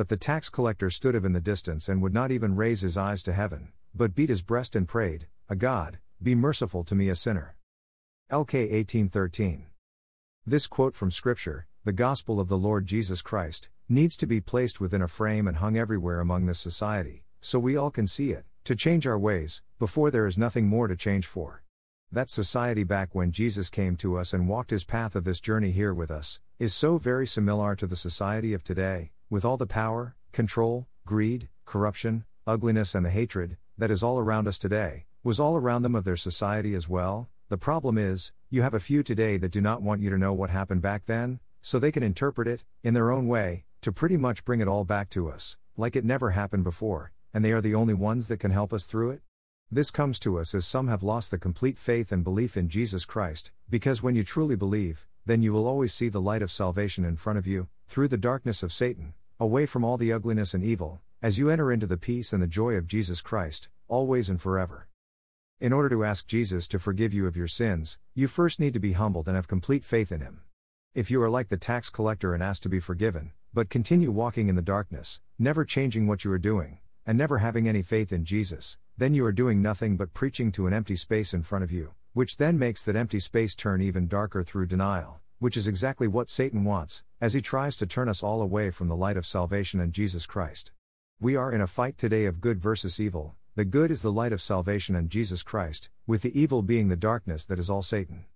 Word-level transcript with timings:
But 0.00 0.08
the 0.08 0.16
tax 0.16 0.48
collector 0.48 0.88
stood 0.88 1.14
of 1.14 1.26
in 1.26 1.34
the 1.34 1.42
distance 1.42 1.86
and 1.86 2.00
would 2.00 2.14
not 2.14 2.30
even 2.30 2.56
raise 2.56 2.80
his 2.80 2.96
eyes 2.96 3.22
to 3.24 3.34
heaven, 3.34 3.68
but 3.94 4.14
beat 4.14 4.30
his 4.30 4.40
breast 4.40 4.74
and 4.74 4.88
prayed, 4.88 5.26
A 5.50 5.54
God, 5.54 5.98
be 6.22 6.34
merciful 6.34 6.84
to 6.84 6.94
me 6.94 7.10
a 7.10 7.14
sinner. 7.14 7.54
LK 8.32 8.54
1813. 8.72 9.66
This 10.46 10.66
quote 10.66 10.96
from 10.96 11.10
Scripture, 11.10 11.66
the 11.84 11.92
gospel 11.92 12.40
of 12.40 12.48
the 12.48 12.56
Lord 12.56 12.86
Jesus 12.86 13.20
Christ, 13.20 13.68
needs 13.90 14.16
to 14.16 14.26
be 14.26 14.40
placed 14.40 14.80
within 14.80 15.02
a 15.02 15.06
frame 15.06 15.46
and 15.46 15.58
hung 15.58 15.76
everywhere 15.76 16.20
among 16.20 16.46
this 16.46 16.60
society, 16.60 17.22
so 17.42 17.58
we 17.58 17.76
all 17.76 17.90
can 17.90 18.06
see 18.06 18.30
it, 18.30 18.46
to 18.64 18.74
change 18.74 19.06
our 19.06 19.18
ways, 19.18 19.60
before 19.78 20.10
there 20.10 20.26
is 20.26 20.38
nothing 20.38 20.66
more 20.66 20.88
to 20.88 20.96
change 20.96 21.26
for. 21.26 21.62
That 22.10 22.30
society 22.30 22.84
back 22.84 23.14
when 23.14 23.32
Jesus 23.32 23.68
came 23.68 23.98
to 23.98 24.16
us 24.16 24.32
and 24.32 24.48
walked 24.48 24.70
his 24.70 24.82
path 24.82 25.14
of 25.14 25.24
this 25.24 25.42
journey 25.42 25.72
here 25.72 25.92
with 25.92 26.10
us, 26.10 26.40
is 26.58 26.72
so 26.72 26.96
very 26.96 27.26
similar 27.26 27.76
to 27.76 27.86
the 27.86 27.96
society 27.96 28.54
of 28.54 28.64
today, 28.64 29.12
with 29.30 29.44
all 29.44 29.56
the 29.56 29.66
power, 29.66 30.16
control, 30.32 30.88
greed, 31.06 31.48
corruption, 31.64 32.24
ugliness, 32.48 32.96
and 32.96 33.06
the 33.06 33.10
hatred 33.10 33.56
that 33.78 33.90
is 33.90 34.02
all 34.02 34.18
around 34.18 34.48
us 34.48 34.58
today, 34.58 35.06
was 35.22 35.38
all 35.38 35.56
around 35.56 35.82
them 35.82 35.94
of 35.94 36.04
their 36.04 36.16
society 36.16 36.74
as 36.74 36.88
well. 36.88 37.28
The 37.48 37.56
problem 37.56 37.96
is, 37.96 38.32
you 38.50 38.62
have 38.62 38.74
a 38.74 38.80
few 38.80 39.02
today 39.04 39.36
that 39.38 39.52
do 39.52 39.60
not 39.60 39.82
want 39.82 40.02
you 40.02 40.10
to 40.10 40.18
know 40.18 40.32
what 40.32 40.50
happened 40.50 40.82
back 40.82 41.06
then, 41.06 41.38
so 41.62 41.78
they 41.78 41.92
can 41.92 42.02
interpret 42.02 42.48
it, 42.48 42.64
in 42.82 42.94
their 42.94 43.12
own 43.12 43.28
way, 43.28 43.64
to 43.82 43.92
pretty 43.92 44.16
much 44.16 44.44
bring 44.44 44.60
it 44.60 44.68
all 44.68 44.84
back 44.84 45.08
to 45.10 45.28
us, 45.28 45.56
like 45.76 45.94
it 45.94 46.04
never 46.04 46.30
happened 46.30 46.64
before, 46.64 47.12
and 47.32 47.44
they 47.44 47.52
are 47.52 47.60
the 47.60 47.74
only 47.74 47.94
ones 47.94 48.28
that 48.28 48.40
can 48.40 48.50
help 48.50 48.72
us 48.72 48.86
through 48.86 49.10
it? 49.10 49.22
This 49.70 49.92
comes 49.92 50.18
to 50.20 50.38
us 50.38 50.54
as 50.54 50.66
some 50.66 50.88
have 50.88 51.04
lost 51.04 51.30
the 51.30 51.38
complete 51.38 51.78
faith 51.78 52.10
and 52.10 52.24
belief 52.24 52.56
in 52.56 52.68
Jesus 52.68 53.04
Christ, 53.04 53.52
because 53.68 54.02
when 54.02 54.16
you 54.16 54.24
truly 54.24 54.56
believe, 54.56 55.06
then 55.24 55.42
you 55.42 55.52
will 55.52 55.68
always 55.68 55.94
see 55.94 56.08
the 56.08 56.20
light 56.20 56.42
of 56.42 56.50
salvation 56.50 57.04
in 57.04 57.16
front 57.16 57.38
of 57.38 57.46
you, 57.46 57.68
through 57.86 58.08
the 58.08 58.16
darkness 58.16 58.62
of 58.62 58.72
Satan, 58.72 59.14
away 59.40 59.64
from 59.64 59.82
all 59.82 59.96
the 59.96 60.12
ugliness 60.12 60.52
and 60.52 60.62
evil, 60.62 61.00
as 61.22 61.38
you 61.38 61.48
enter 61.48 61.72
into 61.72 61.86
the 61.86 61.96
peace 61.96 62.34
and 62.34 62.42
the 62.42 62.46
joy 62.46 62.74
of 62.74 62.86
Jesus 62.86 63.22
Christ, 63.22 63.70
always 63.88 64.28
and 64.28 64.38
forever. 64.38 64.86
In 65.58 65.72
order 65.72 65.88
to 65.88 66.04
ask 66.04 66.26
Jesus 66.26 66.68
to 66.68 66.78
forgive 66.78 67.14
you 67.14 67.26
of 67.26 67.38
your 67.38 67.48
sins, 67.48 67.96
you 68.14 68.28
first 68.28 68.60
need 68.60 68.74
to 68.74 68.78
be 68.80 68.92
humbled 68.92 69.28
and 69.28 69.36
have 69.36 69.48
complete 69.48 69.82
faith 69.82 70.12
in 70.12 70.20
Him. 70.20 70.42
If 70.94 71.10
you 71.10 71.22
are 71.22 71.30
like 71.30 71.48
the 71.48 71.56
tax 71.56 71.88
collector 71.88 72.34
and 72.34 72.42
ask 72.42 72.60
to 72.64 72.68
be 72.68 72.80
forgiven, 72.80 73.32
but 73.54 73.70
continue 73.70 74.10
walking 74.10 74.50
in 74.50 74.56
the 74.56 74.62
darkness, 74.62 75.22
never 75.38 75.64
changing 75.64 76.06
what 76.06 76.22
you 76.22 76.30
are 76.32 76.38
doing, 76.38 76.80
and 77.06 77.16
never 77.16 77.38
having 77.38 77.66
any 77.66 77.80
faith 77.80 78.12
in 78.12 78.26
Jesus, 78.26 78.76
then 78.98 79.14
you 79.14 79.24
are 79.24 79.32
doing 79.32 79.62
nothing 79.62 79.96
but 79.96 80.12
preaching 80.12 80.52
to 80.52 80.66
an 80.66 80.74
empty 80.74 80.96
space 80.96 81.32
in 81.32 81.42
front 81.42 81.64
of 81.64 81.72
you, 81.72 81.94
which 82.12 82.36
then 82.36 82.58
makes 82.58 82.84
that 82.84 82.94
empty 82.94 83.20
space 83.20 83.56
turn 83.56 83.80
even 83.80 84.06
darker 84.06 84.44
through 84.44 84.66
denial 84.66 85.18
which 85.40 85.56
is 85.56 85.66
exactly 85.66 86.06
what 86.06 86.30
Satan 86.30 86.64
wants, 86.64 87.02
as 87.20 87.32
he 87.32 87.40
tries 87.40 87.74
to 87.76 87.86
turn 87.86 88.08
us 88.08 88.22
all 88.22 88.42
away 88.42 88.70
from 88.70 88.88
the 88.88 88.94
light 88.94 89.16
of 89.16 89.26
salvation 89.26 89.80
and 89.80 89.92
Jesus 89.92 90.26
Christ. 90.26 90.70
We 91.18 91.34
are 91.34 91.50
in 91.50 91.62
a 91.62 91.66
fight 91.66 91.98
today 91.98 92.26
of 92.26 92.40
good 92.40 92.60
versus 92.60 93.00
evil, 93.00 93.34
the 93.56 93.64
good 93.64 93.90
is 93.90 94.02
the 94.02 94.12
light 94.12 94.32
of 94.32 94.40
salvation 94.40 94.94
and 94.94 95.10
Jesus 95.10 95.42
Christ, 95.42 95.88
with 96.06 96.22
the 96.22 96.38
evil 96.38 96.62
being 96.62 96.88
the 96.88 96.94
darkness 96.94 97.46
that 97.46 97.58
is 97.58 97.68
all 97.68 97.82
Satan. 97.82 98.26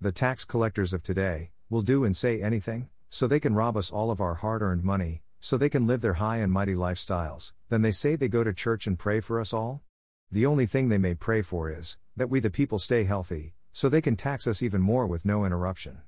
The 0.00 0.12
tax 0.12 0.44
collectors 0.44 0.92
of 0.92 1.02
today 1.02 1.50
will 1.68 1.82
do 1.82 2.04
and 2.04 2.16
say 2.16 2.40
anything, 2.40 2.88
so 3.10 3.26
they 3.26 3.40
can 3.40 3.54
rob 3.54 3.76
us 3.76 3.90
all 3.90 4.10
of 4.10 4.20
our 4.20 4.34
hard 4.34 4.62
earned 4.62 4.84
money, 4.84 5.22
so 5.40 5.56
they 5.56 5.68
can 5.68 5.86
live 5.86 6.00
their 6.00 6.14
high 6.14 6.38
and 6.38 6.52
mighty 6.52 6.74
lifestyles. 6.74 7.52
Then 7.70 7.82
they 7.82 7.90
say 7.90 8.14
they 8.14 8.28
go 8.28 8.44
to 8.44 8.52
church 8.52 8.86
and 8.86 8.98
pray 8.98 9.20
for 9.20 9.40
us 9.40 9.52
all? 9.52 9.82
The 10.30 10.46
only 10.46 10.66
thing 10.66 10.88
they 10.88 10.98
may 10.98 11.14
pray 11.14 11.42
for 11.42 11.70
is 11.70 11.98
that 12.16 12.30
we 12.30 12.38
the 12.38 12.50
people 12.50 12.78
stay 12.78 13.04
healthy, 13.04 13.54
so 13.72 13.88
they 13.88 14.00
can 14.00 14.16
tax 14.16 14.46
us 14.46 14.62
even 14.62 14.80
more 14.80 15.06
with 15.06 15.24
no 15.24 15.44
interruption. 15.44 16.02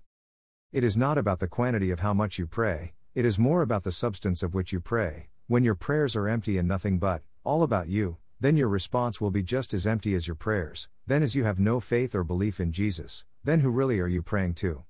It 0.74 0.82
is 0.82 0.96
not 0.96 1.18
about 1.18 1.38
the 1.38 1.46
quantity 1.46 1.92
of 1.92 2.00
how 2.00 2.12
much 2.12 2.36
you 2.36 2.48
pray, 2.48 2.94
it 3.14 3.24
is 3.24 3.38
more 3.38 3.62
about 3.62 3.84
the 3.84 3.92
substance 3.92 4.42
of 4.42 4.54
which 4.54 4.72
you 4.72 4.80
pray. 4.80 5.28
When 5.46 5.62
your 5.62 5.76
prayers 5.76 6.16
are 6.16 6.26
empty 6.26 6.58
and 6.58 6.66
nothing 6.66 6.98
but, 6.98 7.22
all 7.44 7.62
about 7.62 7.86
you, 7.86 8.16
then 8.40 8.56
your 8.56 8.66
response 8.66 9.20
will 9.20 9.30
be 9.30 9.44
just 9.44 9.72
as 9.72 9.86
empty 9.86 10.16
as 10.16 10.26
your 10.26 10.34
prayers. 10.34 10.88
Then, 11.06 11.22
as 11.22 11.36
you 11.36 11.44
have 11.44 11.60
no 11.60 11.78
faith 11.78 12.12
or 12.12 12.24
belief 12.24 12.58
in 12.58 12.72
Jesus, 12.72 13.24
then 13.44 13.60
who 13.60 13.70
really 13.70 14.00
are 14.00 14.08
you 14.08 14.20
praying 14.20 14.54
to? 14.54 14.82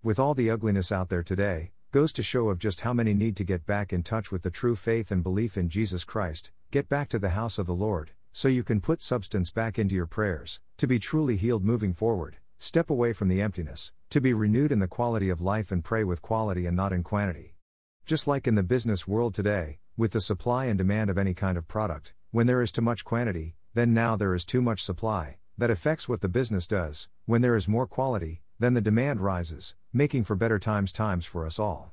With 0.00 0.20
all 0.20 0.34
the 0.34 0.48
ugliness 0.48 0.92
out 0.92 1.08
there 1.08 1.24
today, 1.24 1.72
goes 1.90 2.12
to 2.12 2.22
show 2.22 2.48
of 2.48 2.60
just 2.60 2.82
how 2.82 2.92
many 2.92 3.12
need 3.12 3.36
to 3.38 3.42
get 3.42 3.66
back 3.66 3.92
in 3.92 4.04
touch 4.04 4.30
with 4.30 4.42
the 4.42 4.50
true 4.50 4.76
faith 4.76 5.10
and 5.10 5.24
belief 5.24 5.58
in 5.58 5.68
Jesus 5.68 6.04
Christ, 6.04 6.52
get 6.70 6.88
back 6.88 7.08
to 7.08 7.18
the 7.18 7.30
house 7.30 7.58
of 7.58 7.66
the 7.66 7.74
Lord, 7.74 8.12
so 8.30 8.46
you 8.46 8.62
can 8.62 8.80
put 8.80 9.02
substance 9.02 9.50
back 9.50 9.76
into 9.76 9.96
your 9.96 10.06
prayers, 10.06 10.60
to 10.76 10.86
be 10.86 11.00
truly 11.00 11.36
healed 11.36 11.64
moving 11.64 11.92
forward, 11.92 12.36
step 12.62 12.90
away 12.90 13.12
from 13.12 13.26
the 13.26 13.42
emptiness, 13.42 13.90
to 14.08 14.20
be 14.20 14.32
renewed 14.32 14.70
in 14.70 14.78
the 14.78 14.86
quality 14.86 15.28
of 15.28 15.40
life 15.40 15.72
and 15.72 15.82
pray 15.82 16.04
with 16.04 16.22
quality 16.22 16.64
and 16.64 16.76
not 16.76 16.92
in 16.92 17.02
quantity. 17.02 17.56
Just 18.06 18.28
like 18.28 18.46
in 18.46 18.54
the 18.54 18.62
business 18.62 19.08
world 19.08 19.34
today, 19.34 19.80
with 19.96 20.12
the 20.12 20.20
supply 20.20 20.66
and 20.66 20.78
demand 20.78 21.10
of 21.10 21.18
any 21.18 21.34
kind 21.34 21.58
of 21.58 21.66
product, 21.66 22.14
when 22.30 22.46
there 22.46 22.62
is 22.62 22.70
too 22.70 22.80
much 22.80 23.04
quantity, 23.04 23.56
then 23.74 23.92
now 23.92 24.14
there 24.14 24.32
is 24.32 24.44
too 24.44 24.62
much 24.62 24.80
supply, 24.80 25.38
that 25.58 25.72
affects 25.72 26.08
what 26.08 26.20
the 26.20 26.28
business 26.28 26.68
does. 26.68 27.08
When 27.26 27.42
there 27.42 27.56
is 27.56 27.66
more 27.66 27.88
quality, 27.88 28.42
then 28.60 28.74
the 28.74 28.80
demand 28.80 29.20
rises, 29.20 29.74
making 29.92 30.22
for 30.22 30.36
better 30.36 30.60
times 30.60 30.92
times 30.92 31.26
for 31.26 31.44
us 31.44 31.58
all. 31.58 31.92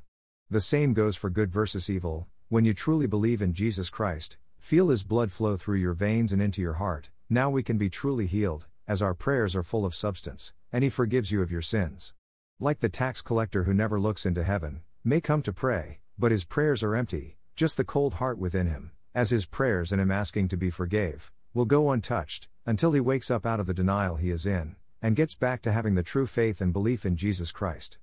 The 0.51 0.61
same 0.61 0.93
goes 0.93 1.15
for 1.15 1.31
good 1.31 1.51
versus 1.51 1.89
evil. 1.89 2.27
When 2.47 2.63
you 2.63 2.75
truly 2.75 3.07
believe 3.07 3.41
in 3.41 3.53
Jesus 3.53 3.89
Christ, 3.89 4.37
feel 4.59 4.89
his 4.89 5.01
blood 5.01 5.31
flow 5.31 5.57
through 5.57 5.77
your 5.77 5.93
veins 5.93 6.31
and 6.31 6.43
into 6.43 6.61
your 6.61 6.73
heart, 6.73 7.09
now 7.27 7.49
we 7.49 7.63
can 7.63 7.79
be 7.79 7.89
truly 7.89 8.27
healed, 8.27 8.67
as 8.87 9.01
our 9.01 9.15
prayers 9.15 9.55
are 9.55 9.63
full 9.63 9.85
of 9.85 9.93
substance, 9.93 10.53
and 10.71 10.83
he 10.83 10.89
forgives 10.89 11.31
you 11.31 11.41
of 11.41 11.51
your 11.51 11.61
sins. 11.61 12.13
Like 12.59 12.79
the 12.79 12.89
tax 12.89 13.21
collector 13.21 13.63
who 13.63 13.73
never 13.73 13.99
looks 13.99 14.25
into 14.25 14.43
heaven, 14.43 14.81
may 15.03 15.21
come 15.21 15.41
to 15.43 15.53
pray, 15.53 15.99
but 16.17 16.31
his 16.31 16.45
prayers 16.45 16.83
are 16.83 16.95
empty, 16.95 17.37
just 17.55 17.77
the 17.77 17.83
cold 17.83 18.15
heart 18.15 18.37
within 18.37 18.67
him, 18.67 18.91
as 19.15 19.29
his 19.29 19.45
prayers 19.45 19.91
and 19.91 20.01
him 20.01 20.11
asking 20.11 20.47
to 20.49 20.57
be 20.57 20.69
forgave, 20.69 21.31
will 21.53 21.65
go 21.65 21.91
untouched, 21.91 22.47
until 22.65 22.91
he 22.91 22.99
wakes 22.99 23.31
up 23.31 23.45
out 23.45 23.59
of 23.59 23.65
the 23.65 23.73
denial 23.73 24.17
he 24.17 24.29
is 24.29 24.45
in, 24.45 24.75
and 25.01 25.15
gets 25.15 25.35
back 25.35 25.61
to 25.61 25.71
having 25.71 25.95
the 25.95 26.03
true 26.03 26.27
faith 26.27 26.61
and 26.61 26.73
belief 26.73 27.05
in 27.05 27.15
Jesus 27.15 27.51
Christ. 27.51 27.97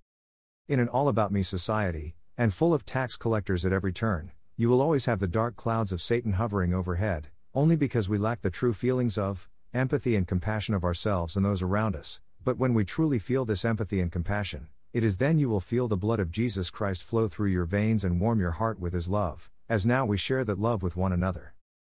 In 0.68 0.80
an 0.80 0.88
all 0.88 1.08
about 1.08 1.32
me 1.32 1.42
society, 1.42 2.16
and 2.36 2.52
full 2.52 2.74
of 2.74 2.84
tax 2.84 3.16
collectors 3.16 3.64
at 3.64 3.72
every 3.72 3.92
turn, 3.92 4.32
you 4.56 4.68
will 4.68 4.80
always 4.80 5.04
have 5.04 5.20
the 5.20 5.28
dark 5.28 5.56
clouds 5.56 5.92
of 5.92 6.02
Satan 6.02 6.32
hovering 6.32 6.74
overhead, 6.74 7.28
only 7.54 7.76
because 7.76 8.08
we 8.08 8.18
lack 8.18 8.40
the 8.40 8.50
true 8.50 8.72
feelings 8.72 9.16
of, 9.16 9.48
empathy 9.72 10.16
and 10.16 10.26
compassion 10.26 10.74
of 10.74 10.84
ourselves 10.84 11.36
and 11.36 11.44
those 11.44 11.62
around 11.62 11.94
us. 11.94 12.20
But 12.46 12.58
when 12.58 12.74
we 12.74 12.84
truly 12.84 13.18
feel 13.18 13.44
this 13.44 13.64
empathy 13.64 13.98
and 13.98 14.12
compassion, 14.12 14.68
it 14.92 15.02
is 15.02 15.16
then 15.16 15.36
you 15.36 15.48
will 15.48 15.58
feel 15.58 15.88
the 15.88 15.96
blood 15.96 16.20
of 16.20 16.30
Jesus 16.30 16.70
Christ 16.70 17.02
flow 17.02 17.26
through 17.26 17.50
your 17.50 17.64
veins 17.64 18.04
and 18.04 18.20
warm 18.20 18.38
your 18.38 18.52
heart 18.52 18.78
with 18.78 18.92
his 18.92 19.08
love, 19.08 19.50
as 19.68 19.84
now 19.84 20.06
we 20.06 20.16
share 20.16 20.44
that 20.44 20.60
love 20.60 20.80
with 20.80 20.94
one 20.94 21.12
another. 21.12 21.54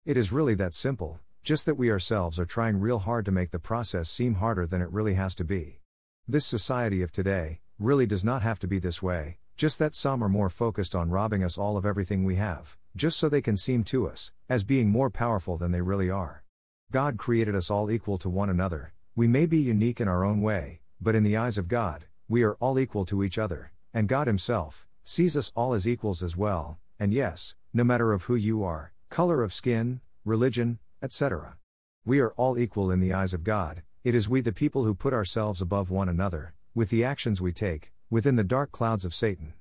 It 0.08 0.18
is 0.18 0.32
really 0.32 0.56
that 0.56 0.74
simple, 0.74 1.20
just 1.44 1.68
that 1.68 1.78
we 1.78 1.92
ourselves 1.92 2.40
are 2.40 2.48
trying 2.48 2.80
real 2.80 2.98
hard 2.98 3.26
to 3.26 3.32
make 3.32 3.52
the 3.52 3.60
process 3.60 4.10
seem 4.10 4.34
harder 4.34 4.66
than 4.66 4.82
it 4.82 4.92
really 4.92 5.14
has 5.14 5.36
to 5.36 5.44
be. 5.44 5.82
This 6.28 6.48
society 6.48 7.04
of 7.04 7.12
today 7.12 7.60
really 7.78 8.08
does 8.08 8.24
not 8.24 8.42
have 8.42 8.58
to 8.58 8.68
be 8.68 8.80
this 8.80 9.04
way, 9.04 9.38
just 9.56 9.78
that 9.78 9.94
some 9.94 10.24
are 10.24 10.30
more 10.30 10.50
focused 10.50 10.96
on 10.96 11.12
robbing 11.12 11.44
us 11.44 11.60
all 11.60 11.78
of 11.78 11.86
everything 11.86 12.24
we 12.24 12.38
have, 12.38 12.76
just 12.96 13.20
so 13.20 13.30
they 13.30 13.44
can 13.44 13.56
seem 13.56 13.84
to 13.84 14.08
us 14.08 14.32
as 14.50 14.64
being 14.64 14.90
more 14.90 15.12
powerful 15.12 15.58
than 15.58 15.72
they 15.72 15.82
really 15.82 16.10
are. 16.10 16.44
God 16.92 17.20
created 17.20 17.54
us 17.54 17.70
all 17.70 17.92
equal 17.92 18.18
to 18.18 18.30
one 18.30 18.50
another. 18.50 18.94
We 19.20 19.28
may 19.28 19.48
be 19.48 19.58
unique 19.58 20.00
in 20.00 20.08
our 20.08 20.24
own 20.24 20.40
way, 20.40 20.80
but 21.02 21.14
in 21.14 21.24
the 21.24 21.36
eyes 21.36 21.58
of 21.58 21.68
God, 21.68 22.06
we 22.30 22.42
are 22.44 22.54
all 22.62 22.80
equal 22.80 23.04
to 23.08 23.22
each 23.22 23.38
other, 23.38 23.74
and 23.94 24.08
God 24.08 24.28
Himself 24.28 24.88
sees 25.04 25.36
us 25.36 25.52
all 25.58 25.74
as 25.74 25.86
equals 25.86 26.24
as 26.24 26.38
well. 26.38 26.80
And 27.02 27.14
yes, 27.14 27.54
no 27.74 27.84
matter 27.84 28.14
of 28.14 28.24
who 28.24 28.36
you 28.36 28.64
are, 28.64 28.94
color 29.10 29.44
of 29.44 29.52
skin, 29.52 30.00
religion, 30.24 30.80
etc. 31.04 31.58
We 32.06 32.22
are 32.22 32.32
all 32.38 32.58
equal 32.58 32.92
in 32.92 33.02
the 33.02 33.12
eyes 33.12 33.34
of 33.34 33.44
God. 33.44 33.84
It 34.06 34.16
is 34.16 34.30
we 34.30 34.40
the 34.40 34.54
people 34.54 34.86
who 34.86 34.96
put 34.96 35.12
ourselves 35.12 35.62
above 35.62 35.92
one 35.92 36.08
another, 36.08 36.54
with 36.74 36.90
the 36.90 37.04
actions 37.04 37.42
we 37.42 37.52
take, 37.52 37.92
within 38.10 38.38
the 38.38 38.44
dark 38.46 38.72
clouds 38.72 39.04
of 39.04 39.14
Satan. 39.14 39.52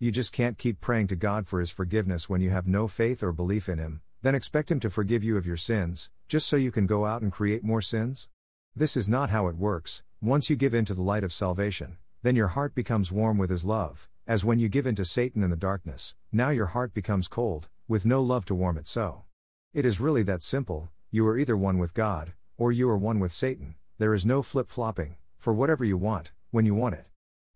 You 0.00 0.10
just 0.10 0.32
can't 0.32 0.56
keep 0.56 0.80
praying 0.80 1.08
to 1.08 1.14
God 1.14 1.46
for 1.46 1.60
His 1.60 1.70
forgiveness 1.70 2.30
when 2.30 2.40
you 2.40 2.48
have 2.48 2.66
no 2.66 2.88
faith 2.88 3.22
or 3.22 3.32
belief 3.32 3.68
in 3.68 3.76
Him, 3.76 4.00
then 4.22 4.34
expect 4.34 4.70
Him 4.70 4.80
to 4.80 4.88
forgive 4.88 5.22
you 5.22 5.36
of 5.36 5.46
your 5.46 5.58
sins, 5.58 6.08
just 6.26 6.48
so 6.48 6.56
you 6.56 6.72
can 6.72 6.86
go 6.86 7.04
out 7.04 7.20
and 7.20 7.30
create 7.30 7.62
more 7.62 7.82
sins? 7.82 8.30
This 8.74 8.96
is 8.96 9.08
not 9.08 9.30
how 9.30 9.48
it 9.48 9.56
works. 9.56 10.02
Once 10.20 10.48
you 10.48 10.56
give 10.56 10.74
in 10.74 10.84
to 10.84 10.94
the 10.94 11.02
light 11.02 11.24
of 11.24 11.32
salvation, 11.32 11.96
then 12.22 12.36
your 12.36 12.48
heart 12.48 12.74
becomes 12.74 13.10
warm 13.12 13.38
with 13.38 13.50
His 13.50 13.64
love, 13.64 14.08
as 14.26 14.44
when 14.44 14.58
you 14.58 14.68
give 14.68 14.86
in 14.86 14.94
to 14.96 15.04
Satan 15.04 15.42
in 15.42 15.50
the 15.50 15.56
darkness, 15.56 16.14
now 16.32 16.50
your 16.50 16.66
heart 16.66 16.92
becomes 16.92 17.28
cold, 17.28 17.68
with 17.88 18.04
no 18.04 18.22
love 18.22 18.44
to 18.44 18.54
warm 18.54 18.76
it 18.76 18.86
so. 18.86 19.24
It 19.72 19.84
is 19.84 20.00
really 20.00 20.22
that 20.24 20.42
simple 20.42 20.90
you 21.10 21.26
are 21.26 21.38
either 21.38 21.56
one 21.56 21.78
with 21.78 21.94
God, 21.94 22.34
or 22.58 22.70
you 22.70 22.88
are 22.90 22.98
one 22.98 23.18
with 23.18 23.32
Satan, 23.32 23.76
there 23.98 24.14
is 24.14 24.26
no 24.26 24.42
flip 24.42 24.68
flopping, 24.68 25.16
for 25.38 25.52
whatever 25.52 25.84
you 25.84 25.96
want, 25.96 26.32
when 26.50 26.66
you 26.66 26.74
want 26.74 26.94
it. 26.94 27.06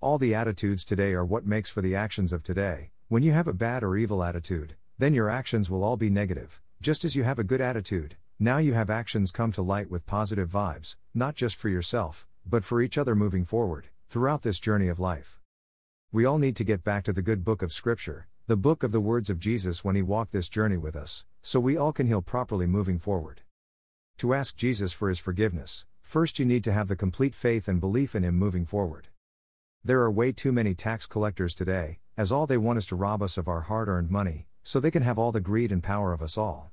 All 0.01 0.19
the 0.19 0.35
attitudes 0.35 0.85
today 0.85 1.13
are 1.13 1.25
what 1.25 1.47
makes 1.47 1.69
for 1.71 1.83
the 1.83 1.95
actions 1.95 2.33
of 2.33 2.43
today. 2.43 2.91
When 3.09 3.23
you 3.23 3.33
have 3.33 3.47
a 3.47 3.53
bad 3.53 3.85
or 3.85 3.97
evil 3.97 4.25
attitude, 4.25 4.75
then 4.99 5.15
your 5.15 5.29
actions 5.29 5.69
will 5.69 5.85
all 5.85 5.97
be 5.97 6.11
negative, 6.11 6.61
just 6.81 7.05
as 7.05 7.15
you 7.15 7.25
have 7.25 7.39
a 7.39 7.45
good 7.45 7.61
attitude. 7.61 8.17
Now 8.39 8.59
you 8.59 8.73
have 8.73 8.91
actions 8.91 9.31
come 9.31 9.53
to 9.53 9.63
light 9.63 9.91
with 9.91 10.07
positive 10.07 10.49
vibes, 10.51 10.97
not 11.15 11.35
just 11.35 11.57
for 11.57 11.69
yourself, 11.69 12.27
but 12.45 12.65
for 12.65 12.83
each 12.83 12.99
other 12.99 13.15
moving 13.15 13.45
forward, 13.45 13.89
throughout 14.09 14.43
this 14.43 14.59
journey 14.59 14.89
of 14.89 14.99
life. 14.99 15.39
We 16.11 16.25
all 16.25 16.39
need 16.39 16.57
to 16.57 16.65
get 16.65 16.85
back 16.85 17.05
to 17.05 17.13
the 17.13 17.23
good 17.23 17.45
book 17.45 17.63
of 17.63 17.73
Scripture, 17.73 18.27
the 18.47 18.57
book 18.57 18.83
of 18.83 18.91
the 18.91 19.01
words 19.01 19.31
of 19.31 19.39
Jesus 19.39 19.85
when 19.85 19.95
he 19.95 20.03
walked 20.03 20.33
this 20.33 20.49
journey 20.49 20.77
with 20.77 20.97
us, 20.97 21.25
so 21.41 21.61
we 21.61 21.77
all 21.77 21.93
can 21.93 22.09
heal 22.09 22.21
properly 22.21 22.67
moving 22.67 22.99
forward. 22.99 23.43
To 24.19 24.35
ask 24.35 24.57
Jesus 24.57 24.93
for 24.93 25.09
his 25.09 25.19
forgiveness, 25.19 25.87
first 26.01 26.39
you 26.39 26.45
need 26.45 26.65
to 26.65 26.73
have 26.73 26.89
the 26.89 26.97
complete 26.97 27.35
faith 27.35 27.69
and 27.69 27.81
belief 27.81 28.15
in 28.15 28.25
him 28.25 28.35
moving 28.35 28.67
forward. 28.67 29.09
There 29.85 30.01
are 30.01 30.11
way 30.11 30.33
too 30.33 30.53
many 30.53 30.75
tax 30.75 31.07
collectors 31.07 31.55
today, 31.55 32.01
as 32.17 32.31
all 32.31 32.47
they 32.47 32.59
want 32.59 32.79
is 32.79 32.87
to 32.87 32.97
rob 32.97 33.23
us 33.23 33.39
of 33.39 33.49
our 33.49 33.63
hard 33.63 33.89
earned 33.89 34.11
money, 34.11 34.47
so 34.63 34.81
they 34.81 34.91
can 34.91 35.03
have 35.03 35.19
all 35.19 35.33
the 35.33 35.41
greed 35.41 35.73
and 35.73 35.83
power 35.83 36.13
of 36.13 36.23
us 36.23 36.37
all. 36.37 36.73